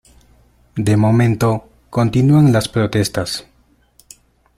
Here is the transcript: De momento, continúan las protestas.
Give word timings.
De 0.77 0.97
momento, 0.97 1.69
continúan 1.91 2.51
las 2.51 2.67
protestas. 2.67 3.45